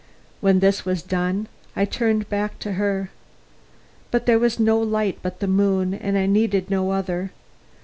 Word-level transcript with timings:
When 0.39 0.61
this 0.61 0.83
was 0.83 1.03
done, 1.03 1.47
I 1.75 1.85
turned 1.85 2.27
back 2.27 2.57
to 2.61 2.71
her. 2.71 3.11
There 4.11 4.39
was 4.39 4.59
no 4.59 4.79
light 4.79 5.19
but 5.21 5.41
the 5.41 5.47
moon, 5.47 5.93
and 5.93 6.17
I 6.17 6.25
needed 6.25 6.71
no 6.71 6.89
other. 6.89 7.31